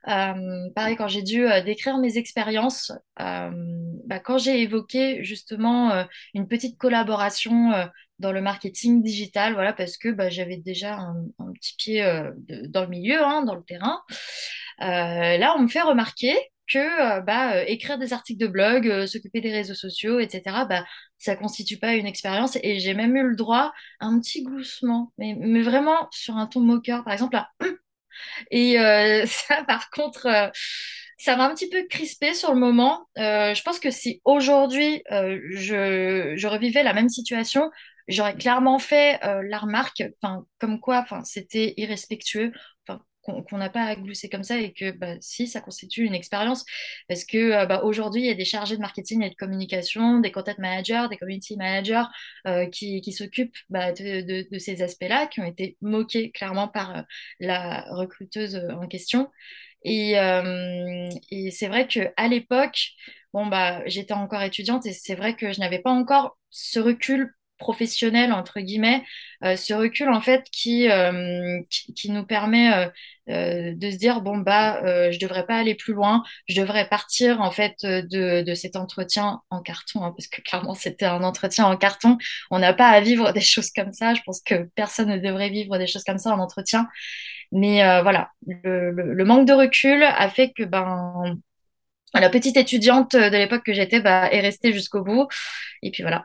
Euh, 0.08 0.70
pareil, 0.76 0.96
quand 0.96 1.08
j'ai 1.08 1.24
dû 1.24 1.48
euh, 1.48 1.62
décrire 1.62 1.98
mes 1.98 2.18
expériences, 2.18 2.92
bah, 3.18 4.20
quand 4.24 4.38
j'ai 4.38 4.62
évoqué 4.62 5.24
justement 5.24 6.06
une 6.34 6.48
petite 6.48 6.78
collaboration 6.78 7.72
dans 8.20 8.32
le 8.32 8.42
marketing 8.42 9.04
digital, 9.04 9.54
voilà, 9.54 9.74
parce 9.74 9.98
que 9.98 10.10
bah, 10.10 10.30
j'avais 10.30 10.58
déjà 10.58 10.96
un, 10.96 11.52
petit 11.54 11.76
pied 11.78 12.04
dans 12.68 12.82
le 12.82 12.88
milieu, 12.88 13.24
hein, 13.24 13.44
dans 13.44 13.56
le 13.56 13.64
terrain. 13.64 14.02
Là, 14.80 15.54
on 15.58 15.64
me 15.64 15.68
fait 15.68 15.82
remarquer 15.82 16.36
que 16.72 16.80
euh, 17.18 17.22
bah, 17.22 17.56
euh, 17.56 17.64
écrire 17.68 17.98
des 17.98 18.14
articles 18.14 18.40
de 18.40 18.48
blog, 18.48 18.88
euh, 18.88 19.08
s'occuper 19.08 19.42
des 19.42 19.52
réseaux 19.52 19.74
sociaux, 19.76 20.20
etc., 20.20 20.66
bah, 20.68 20.86
ça 21.18 21.36
constitue 21.36 21.78
pas 21.78 21.96
une 21.96 22.08
expérience. 22.08 22.58
Et 22.64 22.80
j'ai 22.80 22.94
même 22.94 23.16
eu 23.16 23.28
le 23.28 23.36
droit 23.36 23.74
à 24.00 24.06
un 24.06 24.20
petit 24.20 24.44
gloussement, 24.44 25.12
mais, 25.18 25.36
mais 25.40 25.62
vraiment 25.62 26.08
sur 26.12 26.38
un 26.38 26.48
ton 26.48 26.62
moqueur, 26.62 27.04
par 27.04 27.14
exemple, 27.14 27.36
là. 27.36 27.50
Et 28.52 28.76
ça, 29.26 29.64
par 29.68 29.90
contre, 29.90 30.52
ça 31.18 31.36
m'a 31.36 31.46
un 31.48 31.54
petit 31.54 31.70
peu 31.70 31.84
crispé 31.90 32.34
sur 32.34 32.54
le 32.54 32.60
moment. 32.60 33.08
Je 33.16 33.62
pense 33.64 33.80
que 33.80 33.92
si 33.92 34.22
aujourd'hui 34.26 35.04
je, 35.10 36.34
je 36.36 36.48
revivais 36.48 36.84
la 36.84 36.94
même 36.94 37.10
situation, 37.10 37.70
j'aurais 38.08 38.36
clairement 38.36 38.80
fait 38.80 39.20
la 39.22 39.60
remarque, 39.60 40.04
comme 40.60 40.80
quoi, 40.80 41.06
c'était 41.24 41.74
irrespectueux, 41.78 42.52
qu'on 43.22 43.58
n'a 43.58 43.70
pas 43.70 43.84
à 43.84 43.96
glousser 43.96 44.30
comme 44.30 44.44
ça 44.44 44.58
et 44.58 44.74
que 44.74 44.92
bah, 44.92 45.16
si 45.22 45.48
ça 45.48 45.62
constitue 45.62 46.04
une 46.06 46.16
expérience, 46.16 46.66
parce 47.08 47.26
que 47.26 47.38
euh, 47.38 47.66
bah, 47.66 47.82
aujourd'hui 47.84 48.22
il 48.24 48.28
y 48.28 48.32
a 48.32 48.36
des 48.36 48.46
chargés 48.46 48.76
de 48.76 48.82
marketing 48.82 49.24
et 49.24 49.30
de 49.30 49.36
communication, 49.36 50.20
des 50.20 50.32
content 50.32 50.56
managers, 50.58 51.08
des 51.10 51.18
community 51.18 51.58
managers 51.58 52.04
euh, 52.48 52.68
qui, 52.68 53.02
s'occupent 53.12 53.58
bah, 53.70 53.92
de, 53.92 54.46
ces 54.60 54.82
aspects-là, 54.82 55.28
qui 55.28 55.40
ont 55.42 55.46
été 55.46 55.78
moqués 55.82 56.32
clairement 56.32 56.68
par 56.68 56.98
euh, 56.98 57.02
la 57.40 57.86
recruteuse 57.92 58.56
en 58.56 58.88
question. 58.88 59.30
Et, 59.84 60.12
et 61.32 61.52
c'est 61.52 61.68
vrai 61.68 61.88
qu'à 61.88 62.28
l'époque, 62.28 62.92
bon, 63.34 63.48
bah, 63.48 63.82
j'étais 63.88 64.14
encore 64.14 64.44
étudiante 64.44 64.86
et 64.86 64.94
c'est 64.94 65.16
vrai 65.16 65.36
que 65.36 65.54
je 65.54 65.60
n'avais 65.60 65.80
pas 65.80 65.90
encore 65.90 66.38
ce 66.52 66.80
recul 66.80 67.34
professionnel, 67.62 68.34
entre 68.34 68.60
guillemets, 68.60 69.04
euh, 69.46 69.56
ce 69.56 69.74
recul 69.74 70.10
en 70.10 70.20
fait 70.20 70.44
qui, 70.52 70.90
euh, 70.90 71.62
qui, 71.70 72.12
nous 72.12 72.26
permet 72.26 72.92
euh, 73.30 73.74
de 73.74 73.92
se 73.92 73.98
dire, 73.98 74.22
bon, 74.22 74.40
bah, 74.40 74.82
je 75.12 75.20
devrais 75.20 75.46
pas 75.46 75.56
aller 75.58 75.76
plus 75.76 75.94
loin, 75.94 76.24
je 76.50 76.60
devrais 76.60 76.90
partir 76.90 77.40
en 77.40 77.52
fait 77.52 77.76
de, 77.84 78.42
de 78.42 78.54
cet 78.56 78.76
entretien 78.76 79.42
en 79.50 79.62
carton, 79.62 80.04
hein, 80.04 80.14
parce 80.18 80.28
que 80.28 80.42
clairement 80.42 80.76
c'était 80.76 81.06
un 81.06 81.24
entretien 81.24 81.66
en 81.66 81.78
carton. 81.78 82.18
On 82.50 82.60
n'a 82.60 82.74
pas 82.74 82.90
à 82.90 83.00
vivre 83.00 83.32
des 83.32 83.42
choses 83.42 83.72
comme 83.72 83.94
ça. 83.94 84.14
Je 84.16 84.22
pense 84.26 84.42
que 84.42 84.68
personne 84.76 85.10
ne 85.10 85.18
devrait 85.18 85.50
vivre 85.50 85.78
des 85.78 85.88
choses 85.88 86.04
comme 86.04 86.18
ça 86.18 86.32
en 86.32 86.40
entretien. 86.40 86.88
Mais 87.52 87.82
voilà, 88.02 88.32
le 88.48 89.24
manque 89.24 89.48
de 89.48 89.54
recul 89.54 90.04
a 90.04 90.30
fait 90.30 90.52
que 90.54 90.64
ben, 90.64 91.38
la 92.14 92.30
petite 92.30 92.58
étudiante 92.58 93.16
de 93.16 93.38
l'époque 93.38 93.64
que 93.66 93.74
j'étais 93.74 94.02
bah, 94.02 94.30
est 94.32 94.42
restée 94.42 94.74
jusqu'au 94.74 95.04
bout. 95.04 95.28
Et 95.82 95.92
puis 95.92 96.04
voilà. 96.04 96.24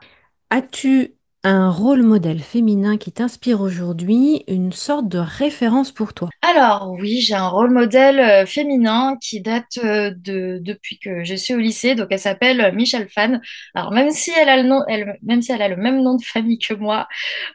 As-tu 0.49 1.13
un 1.47 1.69
rôle 1.69 2.03
modèle 2.03 2.39
féminin 2.39 2.97
qui 2.97 3.11
t'inspire 3.11 3.61
aujourd'hui, 3.61 4.43
une 4.47 4.71
sorte 4.71 5.07
de 5.07 5.17
référence 5.17 5.91
pour 5.91 6.13
toi? 6.13 6.29
Alors 6.41 6.91
oui, 6.99 7.21
j'ai 7.21 7.35
un 7.35 7.47
rôle 7.47 7.71
modèle 7.71 8.19
euh, 8.19 8.45
féminin 8.45 9.17
qui 9.21 9.41
date 9.41 9.77
euh, 9.83 10.11
de 10.17 10.59
depuis 10.61 10.99
que 10.99 11.23
je 11.23 11.35
suis 11.35 11.53
au 11.53 11.59
lycée. 11.59 11.95
Donc 11.95 12.07
elle 12.11 12.19
s'appelle 12.19 12.73
Michelle 12.75 13.07
Fan. 13.09 13.41
Alors 13.75 13.91
même 13.91 14.11
si 14.11 14.31
elle 14.31 14.49
a 14.49 14.57
le 14.61 15.75
même 15.77 16.03
nom 16.03 16.15
de 16.15 16.23
famille 16.23 16.59
que 16.59 16.73
moi, 16.73 17.07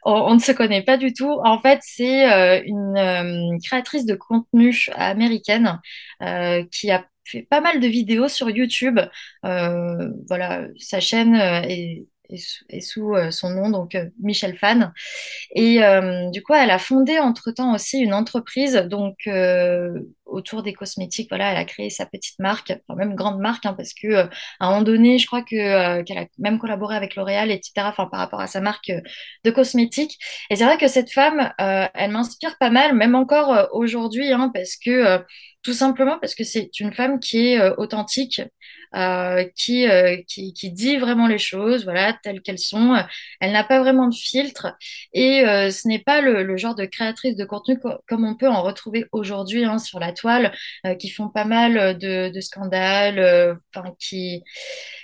on, 0.04 0.34
ne 0.34 0.40
se 0.40 0.52
connaît 0.52 0.82
pas 0.82 0.96
du 0.96 1.12
tout. 1.12 1.40
En 1.44 1.60
fait, 1.60 1.80
c'est 1.82 2.30
euh, 2.32 2.62
une 2.64 2.96
euh, 2.96 3.58
créatrice 3.64 4.06
de 4.06 4.14
contenu 4.14 4.86
américaine 4.96 5.80
euh, 6.22 6.64
qui 6.70 6.90
a 6.90 7.04
fait 7.24 7.42
pas 7.42 7.60
mal 7.60 7.80
de 7.80 7.86
vidéos 7.86 8.28
sur 8.28 8.50
YouTube. 8.50 8.98
Euh, 9.44 10.08
voilà, 10.28 10.66
sa 10.78 11.00
chaîne 11.00 11.34
euh, 11.36 11.62
est, 11.62 12.06
est 12.32 12.80
sous, 12.80 13.14
euh, 13.14 13.30
son 13.30 13.50
nom, 13.50 13.70
donc 13.70 13.94
euh, 13.94 14.06
Michelle 14.20 14.56
Fan. 14.56 14.92
Et 15.54 15.82
euh, 15.84 16.30
du 16.30 16.42
coup, 16.42 16.54
elle 16.54 16.70
a 16.70 16.78
fondé 16.78 17.18
entre-temps 17.18 17.74
aussi 17.74 17.98
une 18.00 18.14
entreprise 18.14 18.74
donc 18.74 19.16
autour 20.32 20.62
des 20.62 20.72
cosmétiques. 20.72 21.28
Voilà, 21.30 21.52
elle 21.52 21.56
a 21.58 21.64
créé 21.64 21.90
sa 21.90 22.06
petite 22.06 22.38
marque, 22.38 22.72
même 22.96 23.14
grande 23.14 23.40
marque, 23.40 23.66
hein, 23.66 23.74
parce 23.74 23.92
que 23.94 24.08
euh, 24.08 24.26
à 24.60 24.66
un 24.66 24.70
moment 24.70 24.82
donné, 24.82 25.18
je 25.18 25.26
crois 25.26 25.42
que 25.42 25.56
euh, 25.56 26.02
qu'elle 26.02 26.18
a 26.18 26.26
même 26.38 26.58
collaboré 26.58 26.96
avec 26.96 27.16
L'Oréal, 27.16 27.50
etc. 27.50 27.88
Enfin, 27.90 28.06
par 28.06 28.20
rapport 28.20 28.40
à 28.40 28.46
sa 28.46 28.60
marque 28.60 28.90
euh, 28.90 29.00
de 29.44 29.50
cosmétiques. 29.50 30.18
Et 30.50 30.56
c'est 30.56 30.64
vrai 30.64 30.78
que 30.78 30.88
cette 30.88 31.12
femme, 31.12 31.52
elle 31.58 32.10
m'inspire 32.10 32.56
pas 32.58 32.70
mal, 32.70 32.94
même 32.94 33.14
encore 33.14 33.68
aujourd'hui, 33.72 34.32
hein, 34.32 34.50
parce 34.54 34.76
que 34.76 35.20
tout 35.62 35.72
simplement 35.72 36.18
parce 36.18 36.34
que 36.34 36.44
c'est 36.44 36.70
une 36.80 36.92
femme 36.92 37.20
qui 37.20 37.48
est 37.52 37.60
authentique. 37.78 38.40
qui, 39.56 39.86
qui, 40.54 40.70
dit 40.72 40.96
vraiment 40.98 41.26
les 41.26 41.38
choses, 41.38 41.84
voilà, 41.84 42.12
telles 42.22 42.42
qu'elles 42.42 42.58
sont. 42.58 42.96
Elle 43.40 43.52
n'a 43.52 43.64
pas 43.64 43.80
vraiment 43.80 44.08
de 44.08 44.14
filtre. 44.14 44.74
Et 45.12 45.42
ce 45.44 45.88
n'est 45.88 45.98
pas 45.98 46.20
le, 46.20 46.42
le 46.42 46.56
genre 46.56 46.74
de 46.74 46.84
créatrice 46.84 47.36
de 47.36 47.44
contenu 47.44 47.78
co- 47.78 47.98
comme 48.08 48.24
on 48.24 48.36
peut 48.36 48.48
en 48.48 48.62
retrouver 48.62 49.06
aujourd'hui 49.12 49.64
hein, 49.64 49.78
sur 49.78 49.98
la 49.98 50.12
euh, 50.26 50.94
qui 50.94 51.10
font 51.10 51.28
pas 51.28 51.44
mal 51.44 51.98
de, 51.98 52.30
de 52.30 52.40
scandales, 52.40 53.18
euh, 53.18 53.54
enfin, 53.74 53.94
qui, 53.98 54.42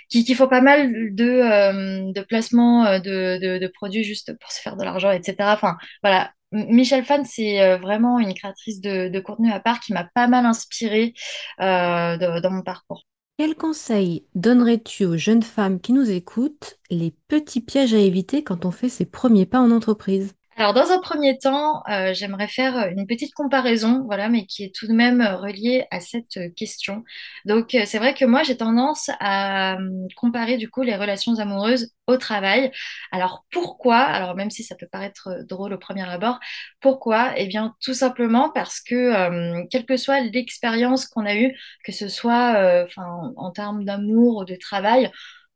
qui, 0.09 0.33
font 0.35 0.47
pas 0.47 0.61
mal 0.61 1.13
de, 1.15 1.25
euh, 1.25 2.11
de 2.13 2.21
placements 2.21 2.85
euh, 2.85 2.99
de, 2.99 3.59
de, 3.59 3.67
produits 3.67 4.03
juste 4.03 4.37
pour 4.39 4.51
se 4.51 4.61
faire 4.61 4.75
de 4.77 4.83
l'argent, 4.83 5.11
etc. 5.11 5.53
Enfin, 5.53 5.77
voilà. 6.03 6.31
M- 6.51 6.65
Michelle 6.69 7.05
Fan, 7.05 7.25
c'est 7.25 7.61
euh, 7.61 7.77
vraiment 7.77 8.19
une 8.19 8.33
créatrice 8.33 8.81
de, 8.81 9.19
contenu 9.19 9.51
à 9.51 9.59
part 9.59 9.79
qui 9.79 9.93
m'a 9.93 10.05
pas 10.15 10.27
mal 10.27 10.45
inspirée 10.45 11.13
euh, 11.61 12.17
dans 12.41 12.51
mon 12.51 12.63
parcours. 12.63 13.03
Quel 13.39 13.55
conseil 13.55 14.27
donnerais-tu 14.35 15.03
aux 15.05 15.17
jeunes 15.17 15.41
femmes 15.41 15.79
qui 15.81 15.93
nous 15.93 16.11
écoutent, 16.11 16.77
les 16.91 17.09
petits 17.27 17.61
pièges 17.61 17.95
à 17.95 17.97
éviter 17.97 18.43
quand 18.43 18.65
on 18.65 18.71
fait 18.71 18.87
ses 18.89 19.05
premiers 19.07 19.47
pas 19.47 19.59
en 19.59 19.71
entreprise? 19.71 20.35
Alors, 20.59 20.73
dans 20.73 20.91
un 20.91 20.99
premier 20.99 21.37
temps, 21.37 21.83
euh, 21.89 22.13
j'aimerais 22.13 22.49
faire 22.49 22.89
une 22.89 23.07
petite 23.07 23.33
comparaison, 23.33 24.03
voilà, 24.05 24.27
mais 24.27 24.45
qui 24.45 24.65
est 24.65 24.75
tout 24.75 24.87
de 24.87 24.93
même 24.93 25.21
reliée 25.21 25.85
à 25.89 26.01
cette 26.01 26.37
question. 26.55 27.05
Donc, 27.45 27.73
euh, 27.75 27.83
c'est 27.85 27.97
vrai 27.97 28.13
que 28.13 28.25
moi, 28.25 28.43
j'ai 28.43 28.57
tendance 28.57 29.09
à 29.21 29.77
euh, 29.79 30.07
comparer 30.17 30.57
du 30.57 30.69
coup 30.69 30.81
les 30.81 30.97
relations 30.97 31.39
amoureuses 31.39 31.93
au 32.07 32.17
travail. 32.17 32.71
Alors, 33.13 33.45
pourquoi? 33.53 33.99
Alors, 33.99 34.35
même 34.35 34.49
si 34.49 34.63
ça 34.63 34.75
peut 34.75 34.87
paraître 34.91 35.29
drôle 35.47 35.71
au 35.71 35.77
premier 35.77 36.03
abord, 36.09 36.39
pourquoi? 36.81 37.31
Eh 37.37 37.47
bien, 37.47 37.73
tout 37.81 37.93
simplement 37.93 38.49
parce 38.49 38.81
que, 38.81 39.65
quelle 39.69 39.85
que 39.85 39.95
soit 39.95 40.19
l'expérience 40.19 41.07
qu'on 41.07 41.25
a 41.25 41.35
eue, 41.35 41.55
que 41.85 41.93
ce 41.93 42.09
soit, 42.09 42.85
en 42.97 43.51
termes 43.51 43.85
d'amour 43.85 44.37
ou 44.39 44.45
de 44.45 44.55
travail, 44.55 45.09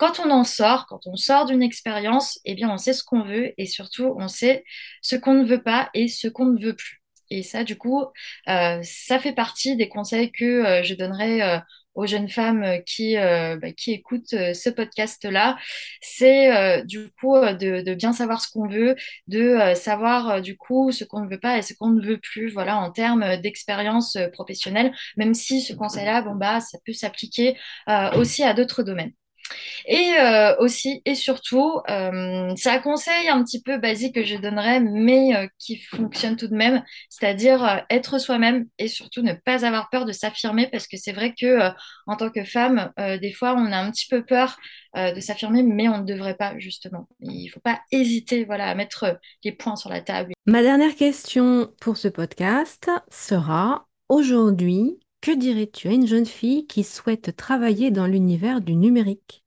quand 0.03 0.19
on 0.19 0.31
en 0.31 0.43
sort, 0.43 0.85
quand 0.87 1.07
on 1.07 1.15
sort 1.15 1.45
d'une 1.45 1.63
expérience, 1.63 2.37
eh 2.43 2.55
bien, 2.55 2.69
on 2.69 2.77
sait 2.77 2.91
ce 2.91 3.05
qu'on 3.05 3.23
veut 3.23 3.53
et 3.57 3.65
surtout, 3.65 4.13
on 4.19 4.27
sait 4.27 4.65
ce 5.01 5.15
qu'on 5.15 5.33
ne 5.33 5.45
veut 5.45 5.63
pas 5.63 5.89
et 5.93 6.09
ce 6.09 6.27
qu'on 6.27 6.47
ne 6.47 6.59
veut 6.59 6.75
plus. 6.75 7.01
Et 7.29 7.41
ça, 7.41 7.63
du 7.63 7.77
coup, 7.77 8.03
euh, 8.49 8.79
ça 8.83 9.17
fait 9.19 9.31
partie 9.31 9.77
des 9.77 9.87
conseils 9.87 10.29
que 10.31 10.43
euh, 10.43 10.83
je 10.83 10.93
donnerais 10.93 11.41
euh, 11.41 11.59
aux 11.95 12.05
jeunes 12.05 12.27
femmes 12.27 12.81
qui, 12.85 13.15
bah, 13.15 13.67
écoutent 13.87 14.29
ce 14.31 14.69
podcast-là. 14.69 15.57
C'est 16.01 16.83
du 16.85 17.11
coup 17.21 17.35
de, 17.37 17.81
de 17.81 17.93
bien 17.93 18.13
savoir 18.13 18.41
ce 18.41 18.49
qu'on 18.51 18.67
veut, 18.67 18.95
de 19.27 19.73
savoir 19.75 20.41
du 20.41 20.57
coup 20.57 20.91
ce 20.91 21.03
qu'on 21.03 21.21
ne 21.21 21.29
veut 21.29 21.39
pas 21.39 21.59
et 21.59 21.61
ce 21.61 21.75
qu'on 21.75 21.91
ne 21.91 22.03
veut 22.03 22.17
plus, 22.17 22.49
voilà, 22.51 22.77
en 22.77 22.89
termes 22.91 23.37
d'expérience 23.37 24.17
professionnelle, 24.33 24.91
même 25.17 25.35
si 25.35 25.61
ce 25.61 25.73
conseil-là, 25.73 26.23
bon, 26.23 26.33
bah, 26.35 26.61
ça 26.61 26.79
peut 26.83 26.93
s'appliquer 26.93 27.55
aussi 28.15 28.43
à 28.43 28.55
d'autres 28.55 28.81
domaines. 28.81 29.13
Et 29.85 30.13
euh, 30.19 30.55
aussi 30.59 31.01
et 31.05 31.15
surtout, 31.15 31.79
euh, 31.89 32.53
c'est 32.55 32.69
un 32.69 32.79
conseil 32.79 33.27
un 33.29 33.43
petit 33.43 33.61
peu 33.61 33.77
basique 33.77 34.15
que 34.15 34.23
je 34.23 34.37
donnerais, 34.37 34.79
mais 34.79 35.35
euh, 35.35 35.47
qui 35.59 35.77
fonctionne 35.77 36.35
tout 36.35 36.47
de 36.47 36.55
même, 36.55 36.83
c'est-à-dire 37.09 37.85
être 37.89 38.19
soi-même 38.19 38.65
et 38.77 38.87
surtout 38.87 39.21
ne 39.21 39.33
pas 39.33 39.65
avoir 39.65 39.89
peur 39.89 40.05
de 40.05 40.11
s'affirmer, 40.11 40.67
parce 40.67 40.87
que 40.87 40.97
c'est 40.97 41.11
vrai 41.11 41.33
que 41.39 41.69
en 42.07 42.15
tant 42.15 42.29
que 42.29 42.43
femme, 42.43 42.91
des 42.97 43.31
fois, 43.31 43.55
on 43.55 43.71
a 43.71 43.77
un 43.77 43.91
petit 43.91 44.07
peu 44.09 44.23
peur 44.23 44.57
de 44.95 45.19
s'affirmer, 45.19 45.63
mais 45.63 45.87
on 45.87 45.99
ne 45.99 46.05
devrait 46.05 46.35
pas 46.35 46.57
justement. 46.57 47.07
Il 47.19 47.45
ne 47.45 47.51
faut 47.51 47.59
pas 47.59 47.81
hésiter, 47.91 48.45
voilà, 48.45 48.67
à 48.67 48.75
mettre 48.75 49.19
les 49.43 49.51
points 49.51 49.75
sur 49.75 49.89
la 49.89 50.01
table. 50.01 50.33
Ma 50.45 50.61
dernière 50.61 50.95
question 50.95 51.71
pour 51.79 51.97
ce 51.97 52.07
podcast 52.07 52.89
sera 53.09 53.87
aujourd'hui. 54.09 54.99
Que 55.21 55.31
dirais-tu 55.31 55.87
à 55.87 55.91
une 55.91 56.05
jeune 56.05 56.25
fille 56.25 56.67
qui 56.67 56.83
souhaite 56.83 57.37
travailler 57.37 57.91
dans 57.91 58.07
l'univers 58.07 58.59
du 58.59 58.75
numérique? 58.75 59.42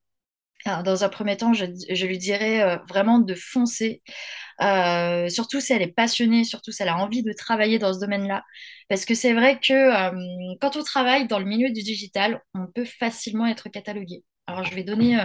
Dans 0.84 1.04
un 1.04 1.08
premier 1.08 1.36
temps, 1.36 1.52
je, 1.52 1.64
lui 2.06 2.18
dirais 2.18 2.62
euh, 2.62 2.76
vraiment 2.88 3.18
de 3.18 3.34
foncer, 3.34 4.02
euh, 4.60 5.28
surtout 5.28 5.60
si 5.60 5.72
elle 5.72 5.82
est 5.82 5.92
passionnée, 5.92 6.44
surtout 6.44 6.72
si 6.72 6.82
elle 6.82 6.88
a 6.88 6.96
envie 6.96 7.22
de 7.22 7.32
travailler 7.32 7.78
dans 7.78 7.92
ce 7.92 8.00
domaine-là. 8.00 8.44
Parce 8.88 9.04
que 9.04 9.14
c'est 9.14 9.32
vrai 9.32 9.60
que 9.60 9.72
euh, 9.72 10.54
quand 10.60 10.76
on 10.76 10.82
travaille 10.82 11.26
dans 11.26 11.38
le 11.38 11.44
milieu 11.44 11.68
du 11.70 11.82
digital, 11.82 12.42
on 12.54 12.66
peut 12.66 12.84
facilement 12.84 13.46
être 13.46 13.68
catalogué. 13.68 14.24
Alors, 14.46 14.64
je 14.64 14.74
vais 14.74 14.84
donner 14.84 15.18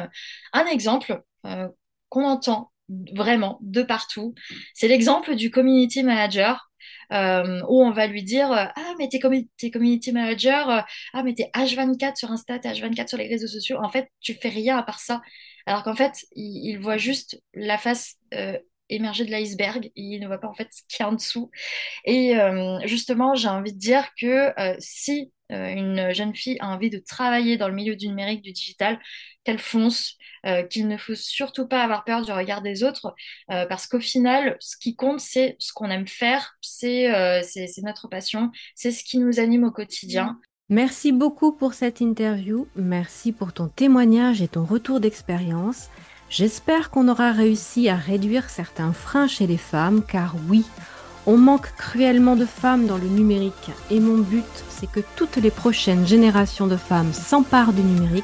un 0.54 0.66
exemple 0.66 1.22
qu'on 1.44 2.26
entend 2.26 2.72
vraiment 3.14 3.60
de 3.62 3.84
partout. 3.84 4.34
C'est 4.74 4.88
l'exemple 4.88 5.36
du 5.36 5.52
community 5.52 6.04
manager 6.04 6.71
euh, 7.12 7.62
où 7.68 7.84
on 7.84 7.92
va 7.92 8.08
lui 8.08 8.24
dire 8.24 8.52
euh, 8.52 8.66
Ah, 8.76 8.94
mais 9.00 9.10
t'es, 9.10 9.20
commu- 9.20 9.50
t'es 9.58 9.72
community 9.72 10.12
manager, 10.12 10.70
euh, 10.70 10.82
ah, 11.14 11.24
mais 11.24 11.34
t'es 11.34 11.50
H24 11.54 12.16
sur 12.18 12.32
Insta, 12.32 12.60
t'es 12.60 12.70
H24 12.70 13.08
sur 13.10 13.18
les 13.18 13.28
réseaux 13.28 13.48
sociaux. 13.48 13.78
En 13.82 13.90
fait, 13.90 14.10
tu 14.20 14.34
fais 14.34 14.50
rien 14.50 14.78
à 14.78 14.84
part 14.84 15.00
ça. 15.00 15.22
Alors 15.66 15.84
qu'en 15.84 15.96
fait, 15.96 16.14
il, 16.36 16.78
voit 16.78 16.98
juste 16.98 17.42
la 17.54 17.78
face 17.78 18.16
euh, 18.34 18.58
émergée 18.90 19.26
de 19.26 19.32
l'iceberg. 19.32 19.92
Il 19.96 20.20
ne 20.20 20.28
voit 20.28 20.40
pas 20.40 20.48
en 20.48 20.54
fait 20.54 20.68
ce 20.72 20.82
qu'il 20.90 21.04
y 21.04 21.08
a 21.08 21.10
en 21.10 21.14
dessous. 21.14 21.52
Et 22.06 22.38
euh, 22.38 22.80
justement, 22.86 23.36
j'ai 23.36 23.48
envie 23.50 23.74
de 23.74 23.78
dire 23.80 24.10
que 24.20 24.54
si 24.80 25.32
une 25.52 26.14
jeune 26.14 26.34
fille 26.34 26.58
a 26.60 26.70
envie 26.70 26.90
de 26.90 26.98
travailler 26.98 27.58
dans 27.58 27.68
le 27.68 27.74
milieu 27.74 27.96
du 27.96 28.08
numérique, 28.08 28.42
du 28.42 28.52
digital, 28.52 29.00
qu'elle 29.44 29.60
fonce, 29.60 30.18
euh, 30.46 30.64
qu'il 30.64 30.88
ne 30.88 30.98
faut 30.98 31.16
surtout 31.16 31.68
pas 31.68 31.84
avoir 31.84 32.04
peur 32.04 32.24
du 32.24 32.32
regard 32.32 32.62
des 32.62 32.84
autres, 32.84 33.16
euh, 33.52 33.66
parce 33.66 33.88
qu'au 33.88 34.00
final, 34.00 34.58
ce 34.60 34.78
qui 34.78 34.96
compte, 34.96 35.20
c'est 35.20 35.56
ce 35.60 35.74
qu'on 35.74 35.90
aime 35.90 36.08
faire, 36.08 36.56
euh, 36.84 37.42
c'est 37.44 37.84
notre 37.84 38.08
passion, 38.08 38.52
c'est 38.76 38.92
ce 38.92 39.04
qui 39.04 39.18
nous 39.18 39.40
anime 39.40 39.64
au 39.64 39.72
quotidien. 39.72 40.40
Merci 40.70 41.12
beaucoup 41.12 41.52
pour 41.52 41.74
cette 41.74 42.00
interview, 42.00 42.68
merci 42.76 43.32
pour 43.32 43.52
ton 43.52 43.68
témoignage 43.68 44.42
et 44.42 44.48
ton 44.48 44.64
retour 44.64 45.00
d'expérience. 45.00 45.90
J'espère 46.30 46.92
qu'on 46.92 47.10
aura 47.10 47.34
réussi 47.34 47.90
à 47.90 47.96
réduire 47.96 48.50
certains 48.50 48.94
freins 48.94 49.28
chez 49.28 49.48
les 49.48 49.58
femmes, 49.58 50.06
car 50.08 50.36
oui, 50.48 50.64
on 51.26 51.38
manque 51.38 51.74
cruellement 51.78 52.36
de 52.36 52.46
femmes 52.46 52.88
dans 52.88 52.98
le 52.98 53.08
numérique 53.08 53.72
et 53.90 54.00
mon 54.00 54.18
but, 54.18 54.46
c'est 54.70 54.90
que 54.90 55.02
toutes 55.16 55.38
les 55.38 55.52
prochaines 55.52 56.08
générations 56.08 56.68
de 56.68 56.78
femmes 56.78 57.14
s'emparent 57.14 57.74
du 57.74 57.84
numérique 57.84 58.24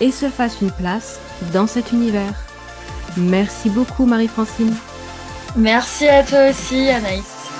et 0.00 0.10
se 0.10 0.28
fassent 0.28 0.60
une 0.60 0.70
place 0.70 1.20
dans 1.52 1.66
cet 1.66 1.92
univers. 1.92 2.34
Merci 3.16 3.68
beaucoup 3.70 4.06
Marie-Francine. 4.06 4.74
Merci 5.56 6.08
à 6.08 6.22
toi 6.22 6.48
aussi, 6.48 6.88
Anaïs. 6.88 7.51